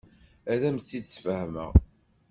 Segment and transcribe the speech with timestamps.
[0.51, 1.71] Ad am-tt-id-sfehmeɣ.